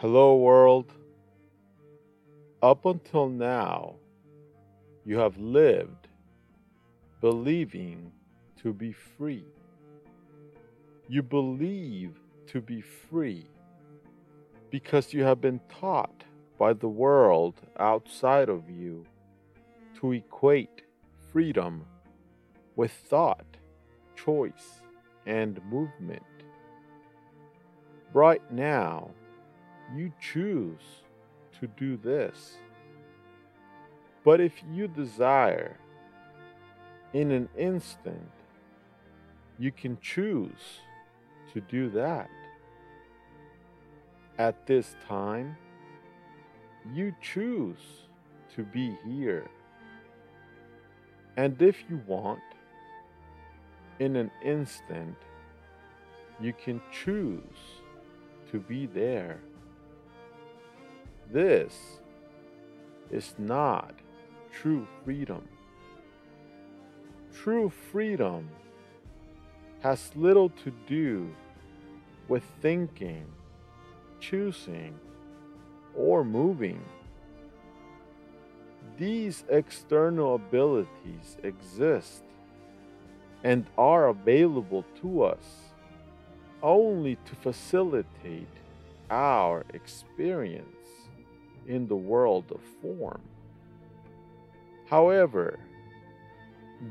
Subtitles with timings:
[0.00, 0.94] Hello, world.
[2.62, 3.96] Up until now,
[5.04, 6.08] you have lived
[7.20, 8.10] believing
[8.62, 9.44] to be free.
[11.06, 13.44] You believe to be free
[14.70, 16.24] because you have been taught
[16.58, 19.04] by the world outside of you
[20.00, 20.80] to equate
[21.30, 21.84] freedom
[22.74, 23.58] with thought,
[24.16, 24.80] choice,
[25.26, 26.22] and movement.
[28.14, 29.10] Right now,
[29.94, 31.02] you choose
[31.60, 32.56] to do this.
[34.24, 35.76] But if you desire,
[37.12, 38.30] in an instant,
[39.58, 40.80] you can choose
[41.52, 42.30] to do that.
[44.38, 45.56] At this time,
[46.94, 48.06] you choose
[48.54, 49.50] to be here.
[51.36, 52.40] And if you want,
[53.98, 55.16] in an instant,
[56.40, 57.82] you can choose
[58.50, 59.40] to be there.
[61.32, 62.00] This
[63.08, 63.94] is not
[64.50, 65.46] true freedom.
[67.32, 68.48] True freedom
[69.80, 71.32] has little to do
[72.26, 73.26] with thinking,
[74.18, 74.98] choosing,
[75.94, 76.82] or moving.
[78.98, 82.24] These external abilities exist
[83.44, 85.72] and are available to us
[86.60, 88.48] only to facilitate
[89.10, 90.79] our experience
[91.70, 93.20] in the world of form.
[94.88, 95.60] However,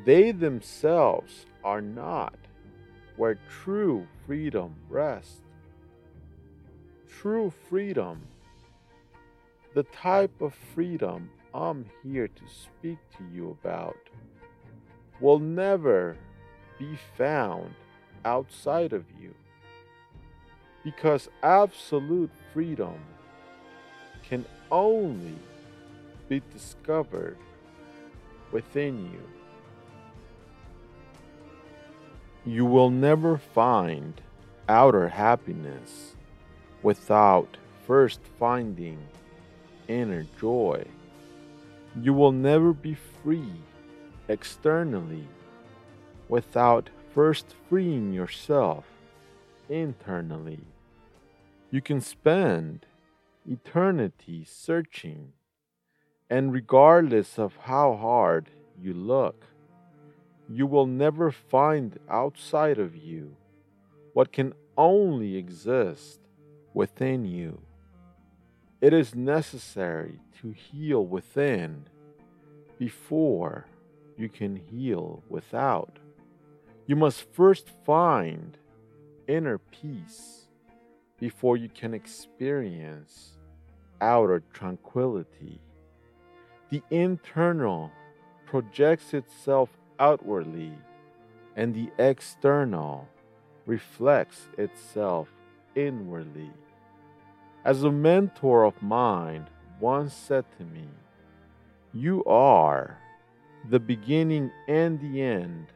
[0.06, 2.38] they themselves are not
[3.18, 5.42] where true freedom rests.
[7.10, 8.22] True freedom,
[9.74, 13.98] the type of freedom I'm here to speak to you about,
[15.20, 16.16] will never
[16.78, 17.74] be found
[18.24, 19.34] outside of you.
[20.86, 22.96] Because absolute freedom
[24.30, 25.36] can only
[26.28, 27.38] be discovered
[28.52, 29.24] within you.
[32.46, 34.22] You will never find
[34.68, 36.16] outer happiness
[36.84, 39.00] without first finding
[39.88, 40.86] inner joy.
[42.00, 43.54] You will never be free
[44.28, 45.28] externally
[46.28, 48.86] without first freeing yourself
[49.68, 50.60] internally.
[51.72, 52.86] You can spend
[53.46, 55.34] eternity searching,
[56.30, 59.46] and regardless of how hard you look,
[60.48, 63.36] you will never find outside of you
[64.14, 66.20] what can only exist
[66.74, 67.62] within you.
[68.82, 71.86] It is necessary to heal within
[72.78, 73.68] before
[74.18, 76.00] you can heal without.
[76.88, 78.58] You must first find
[79.28, 80.49] inner peace
[81.20, 83.38] before you can experience
[84.02, 85.60] outer tranquility.
[86.70, 87.92] The internal
[88.46, 89.70] projects itself
[90.00, 90.74] outwardly,
[91.56, 93.08] and the external
[93.66, 95.28] reflects itself
[95.76, 96.52] inwardly.
[97.66, 99.48] As a mentor of mine
[99.80, 100.88] once said to me,
[101.94, 102.98] You are
[103.70, 105.68] the beginning and the end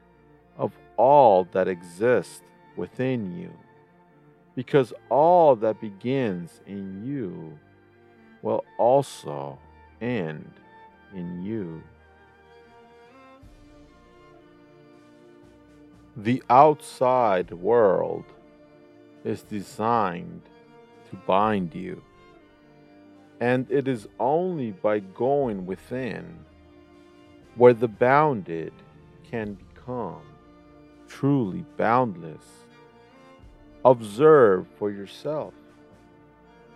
[0.58, 2.42] of all that exists
[2.78, 3.52] within you,
[4.56, 7.58] because all that begins in you
[8.41, 9.58] will also
[10.02, 10.52] end
[11.16, 11.81] in you.
[16.16, 18.25] The outside world
[19.24, 20.42] is designed
[21.09, 22.03] to bind you,
[23.40, 26.38] and it is only by going within
[27.56, 28.74] where the bounded
[29.30, 30.22] can become
[31.08, 32.62] truly boundless.
[33.86, 35.54] Observe for yourself.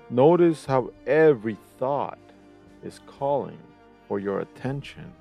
[0.09, 2.19] Notice how every thought
[2.83, 3.59] is calling
[4.07, 5.13] for your attention,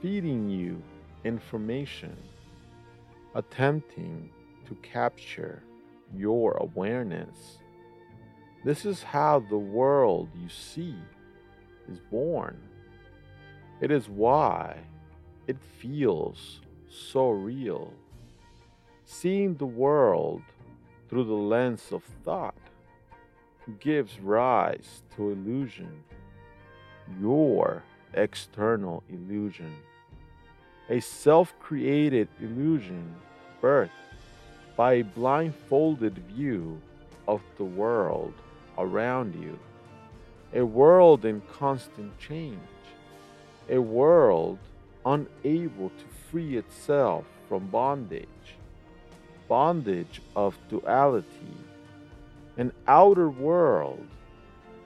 [0.00, 0.82] feeding you
[1.24, 2.16] information,
[3.34, 4.30] attempting
[4.66, 5.62] to capture
[6.14, 7.58] your awareness.
[8.64, 10.96] This is how the world you see
[11.90, 12.58] is born.
[13.80, 14.76] It is why
[15.46, 17.92] it feels so real.
[19.04, 20.42] Seeing the world
[21.12, 22.54] through the lens of thought
[23.80, 26.02] gives rise to illusion,
[27.20, 27.82] your
[28.14, 29.76] external illusion,
[30.88, 33.14] a self created illusion
[33.60, 33.90] birthed
[34.74, 36.80] by a blindfolded view
[37.28, 38.32] of the world
[38.78, 39.58] around you,
[40.54, 42.58] a world in constant change,
[43.68, 44.58] a world
[45.04, 48.31] unable to free itself from bondage,
[49.52, 51.58] bondage of duality
[52.56, 54.06] an outer world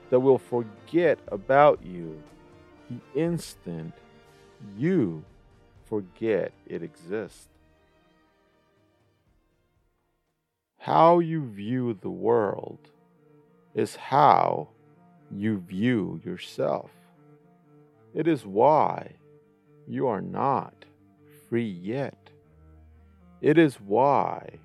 [0.09, 2.21] that will forget about you
[2.89, 3.93] the instant
[4.77, 5.23] you
[5.85, 7.47] forget it exists.
[10.79, 12.79] How you view the world
[13.73, 14.67] is how
[15.31, 16.91] you view yourself.
[18.13, 19.13] It is why
[19.87, 20.73] you are not
[21.47, 22.16] free yet.
[23.41, 24.59] It is why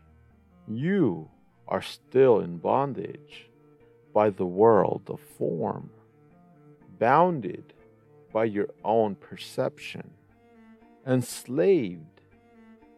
[0.67, 1.29] you
[1.69, 3.51] are still in bondage
[4.15, 5.91] by the world of form,
[6.99, 7.75] bounded
[8.33, 10.11] by your own perception,
[11.07, 12.23] enslaved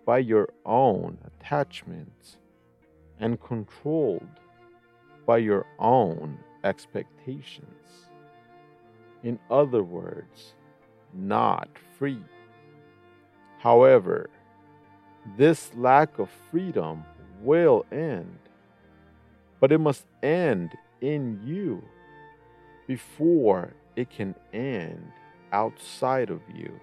[0.05, 2.37] by your own attachments,
[3.19, 4.41] and controlled
[5.27, 8.09] by your own expectations.
[9.23, 10.55] In other words,
[11.13, 11.69] not
[11.99, 12.23] free.
[13.59, 14.29] However,
[15.37, 17.05] this lack of freedom
[17.41, 18.39] will end,
[19.61, 21.83] but it must end in you
[22.87, 25.13] before it can end
[25.53, 26.79] outside of you.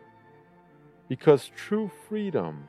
[1.07, 2.67] Because true freedom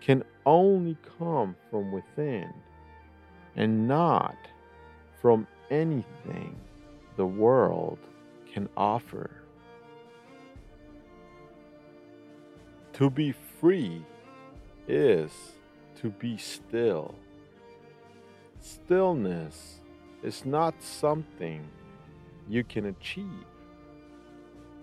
[0.00, 2.52] can only come from within
[3.56, 4.36] and not
[5.20, 6.56] from anything
[7.16, 7.98] the world
[8.52, 9.30] can offer.
[12.94, 14.04] To be free
[14.88, 15.32] is
[16.00, 17.14] to be still.
[18.60, 19.80] Stillness
[20.22, 21.66] is not something
[22.48, 23.46] you can achieve.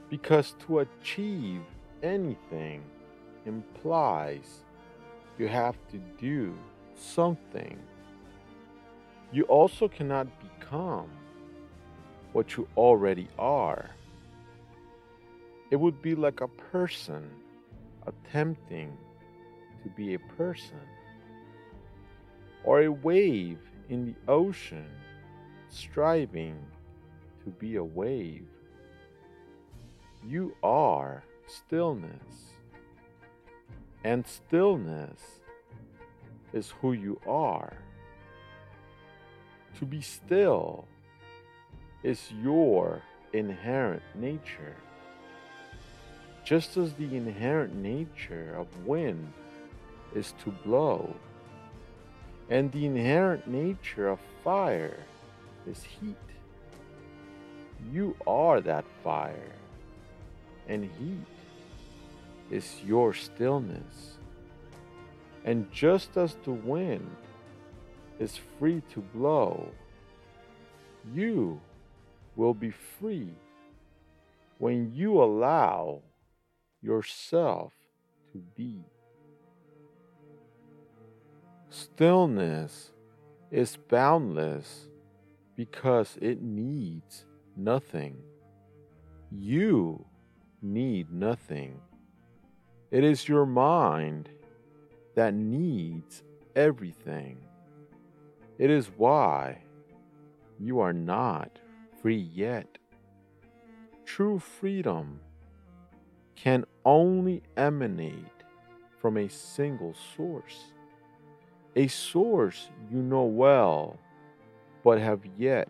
[0.09, 1.61] Because to achieve
[2.01, 2.83] anything
[3.45, 4.63] implies
[5.37, 6.53] you have to do
[6.95, 7.79] something.
[9.31, 11.09] You also cannot become
[12.33, 13.89] what you already are.
[15.71, 17.29] It would be like a person
[18.05, 18.95] attempting
[19.83, 20.79] to be a person,
[22.63, 23.59] or a wave
[23.89, 24.89] in the ocean
[25.69, 26.57] striving
[27.43, 28.47] to be a wave.
[30.25, 32.53] You are stillness,
[34.03, 35.19] and stillness
[36.53, 37.73] is who you are.
[39.79, 40.87] To be still
[42.03, 43.01] is your
[43.33, 44.75] inherent nature.
[46.45, 49.33] Just as the inherent nature of wind
[50.15, 51.13] is to blow,
[52.49, 54.97] and the inherent nature of fire
[55.67, 56.15] is heat.
[57.91, 59.55] You are that fire,
[60.67, 61.25] and heat
[62.51, 64.17] is your stillness.
[65.45, 67.15] And just as the wind
[68.19, 69.67] is free to blow,
[71.13, 71.59] you
[72.35, 73.33] will be free
[74.57, 76.01] when you allow
[76.81, 77.73] yourself
[78.31, 78.81] to be.
[81.73, 82.91] Stillness
[83.49, 84.89] is boundless
[85.55, 87.25] because it needs
[87.57, 88.15] nothing.
[89.31, 90.05] You
[90.61, 91.81] need nothing.
[92.91, 94.29] It is your mind
[95.15, 96.21] that needs
[96.55, 97.39] everything.
[98.59, 99.57] It is why
[100.59, 101.57] you are not
[102.03, 102.77] free yet.
[104.05, 105.19] True freedom
[106.35, 108.43] can only emanate
[108.99, 110.65] from a single source,
[111.75, 113.97] a source you know well
[114.83, 115.69] but have yet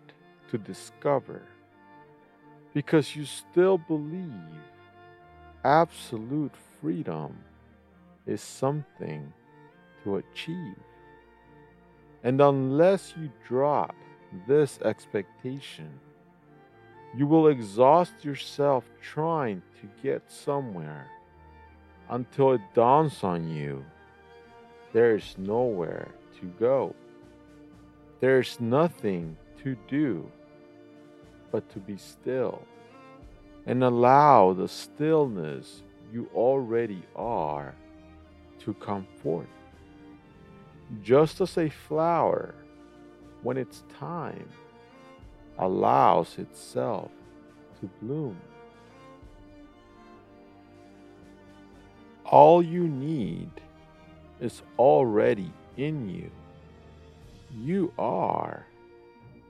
[0.50, 1.42] to discover
[2.74, 4.32] because you still believe
[5.64, 7.38] absolute freedom
[8.26, 9.32] is something
[10.04, 10.76] to achieve.
[12.24, 13.96] And unless you drop
[14.48, 15.90] this expectation,
[17.16, 21.08] you will exhaust yourself trying to get somewhere
[22.10, 23.86] until it dawns on you
[24.94, 26.10] there is nowhere
[26.40, 26.96] to go.
[28.20, 30.32] There is nothing to do
[31.52, 32.64] but to be still
[33.66, 37.74] and allow the stillness you already are
[38.60, 39.48] to come forth.
[41.02, 42.54] Just as a flower,
[43.42, 44.48] when it's time,
[45.58, 47.12] allows itself
[47.80, 48.40] to bloom.
[52.26, 53.50] All you need
[54.44, 56.30] is already in you.
[57.56, 58.66] You are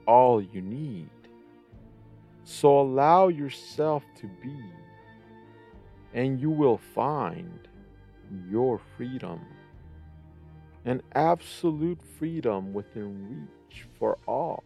[0.06, 1.08] all you need.
[2.44, 4.56] So allow yourself to be,
[6.12, 7.68] and you will find
[8.50, 9.40] your freedom.
[10.84, 14.62] An absolute freedom within reach for all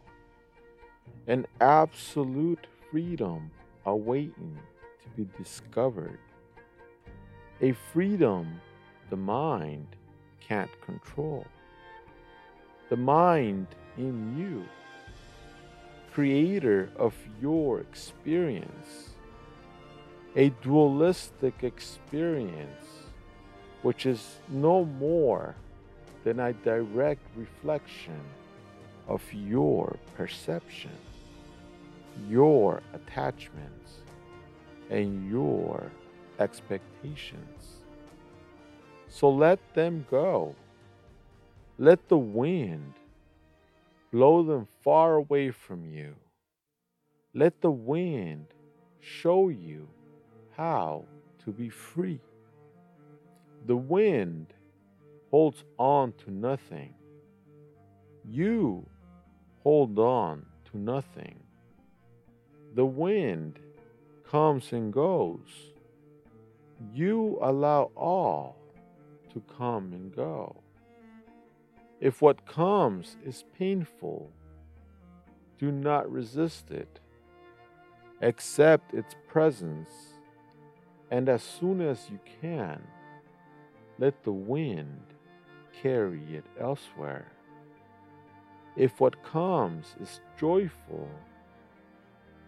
[1.29, 3.51] an absolute freedom
[3.85, 4.59] awaiting
[5.03, 6.19] to be discovered.
[7.61, 8.61] A freedom
[9.11, 9.87] the mind
[10.49, 11.45] can't control.
[12.89, 13.67] The mind
[13.99, 14.65] in you
[16.19, 19.11] creator of your experience,
[20.35, 22.87] a dualistic experience,
[23.83, 25.55] which is no more
[26.25, 28.21] than a direct reflection
[29.07, 30.99] of your perception,
[32.29, 33.99] your attachments,
[34.91, 35.89] and your
[36.41, 37.78] expectations.
[39.09, 40.55] So let them go.
[41.79, 42.95] Let the wind
[44.13, 46.15] blow them far away from you.
[47.35, 48.47] Let the wind
[49.01, 49.89] show you
[50.57, 51.05] how
[51.45, 52.21] to be free.
[53.67, 54.53] The wind
[55.31, 56.95] holds on to nothing.
[58.25, 58.87] You
[59.63, 61.39] hold on to nothing.
[62.75, 63.59] The wind
[64.29, 65.73] comes and goes.
[66.93, 68.58] You allow all
[69.31, 70.57] to come and go.
[72.01, 74.31] If what comes is painful,
[75.59, 77.01] do not resist it.
[78.23, 79.91] Accept its presence,
[81.11, 82.83] and as soon as you can,
[83.99, 85.03] let the wind
[85.83, 87.33] carry it elsewhere.
[88.77, 91.09] If what comes is joyful,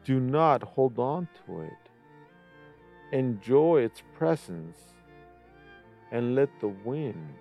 [0.05, 1.73] do not hold on to it.
[3.13, 4.79] Enjoy its presence
[6.11, 7.35] and let the wind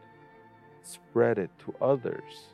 [0.83, 2.53] spread it to others.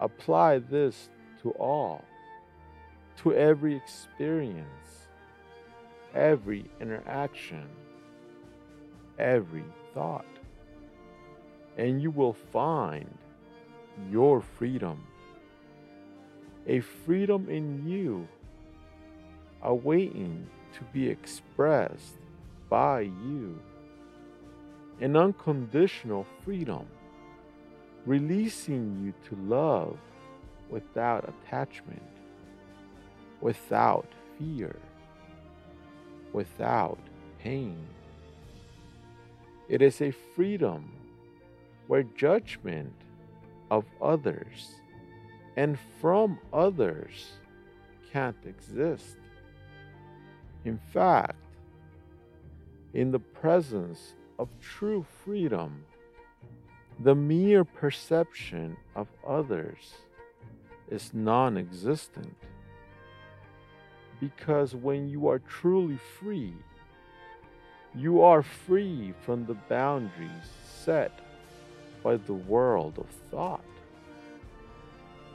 [0.00, 1.08] Apply this
[1.42, 2.04] to all,
[3.18, 5.08] to every experience,
[6.14, 7.68] every interaction,
[9.18, 10.26] every thought,
[11.76, 13.18] and you will find
[14.10, 15.06] your freedom.
[16.66, 18.26] A freedom in you
[19.62, 22.18] awaiting to be expressed
[22.68, 23.60] by you
[25.00, 26.86] an unconditional freedom,
[28.06, 29.98] releasing you to love
[30.70, 32.02] without attachment,
[33.40, 34.06] without
[34.38, 34.76] fear,
[36.32, 36.98] without
[37.38, 37.76] pain.
[39.68, 40.90] It is a freedom
[41.86, 42.94] where judgment
[43.70, 44.74] of others
[45.56, 47.32] and from others
[48.12, 49.16] can't exist.
[50.64, 51.36] In fact,
[52.92, 55.84] in the presence of true freedom,
[57.00, 59.94] the mere perception of others
[60.90, 62.36] is non existent.
[64.20, 66.54] Because when you are truly free,
[67.94, 70.30] you are free from the boundaries
[70.84, 71.20] set
[72.02, 73.64] by the world of thought.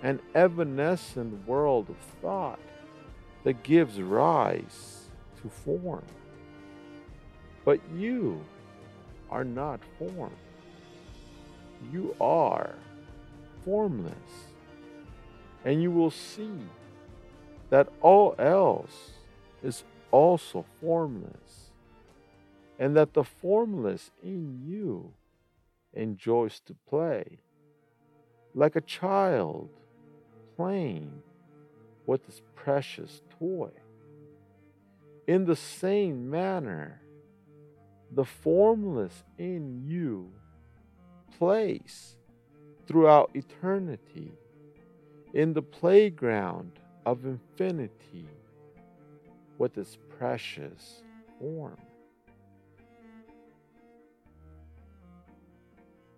[0.01, 2.59] An evanescent world of thought
[3.43, 5.05] that gives rise
[5.41, 6.05] to form.
[7.65, 8.43] But you,
[9.31, 10.35] are not form.
[11.91, 12.75] You are
[13.63, 14.13] formless.
[15.65, 16.51] And you will see
[17.69, 19.11] that all else
[19.63, 21.71] is also formless.
[22.77, 25.11] And that the formless in you
[25.93, 27.39] enjoys to play
[28.53, 29.69] like a child
[30.55, 31.21] playing
[32.05, 33.69] with his precious toy.
[35.27, 37.01] In the same manner,
[38.11, 40.31] the formless in you
[41.37, 42.15] plays
[42.87, 44.31] throughout eternity
[45.33, 46.71] in the playground
[47.05, 48.27] of infinity
[49.57, 51.03] with its precious
[51.39, 51.77] form.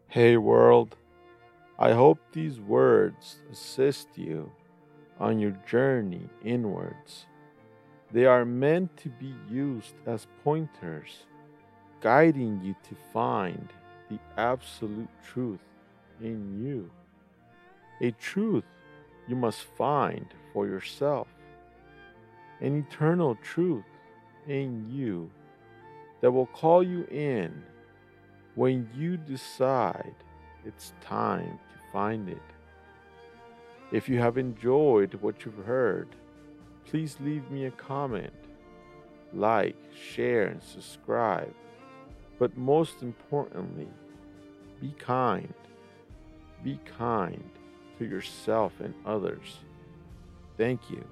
[0.07, 0.95] Hey world,
[1.77, 4.51] I hope these words assist you
[5.19, 7.25] on your journey inwards.
[8.11, 11.25] They are meant to be used as pointers
[12.01, 13.69] guiding you to find
[14.09, 15.59] the absolute truth
[16.19, 16.89] in you.
[18.01, 18.65] A truth
[19.27, 21.27] you must find for yourself.
[22.59, 23.85] An eternal truth
[24.47, 25.29] in you
[26.21, 27.63] that will call you in
[28.55, 30.13] when you decide
[30.65, 32.41] it's time to find it.
[33.91, 36.09] If you have enjoyed what you've heard,
[36.85, 38.33] please leave me a comment,
[39.33, 41.53] like, share, and subscribe.
[42.41, 43.87] But most importantly,
[44.81, 45.53] be kind.
[46.63, 47.51] Be kind
[47.99, 49.59] to yourself and others.
[50.57, 51.05] Thank you.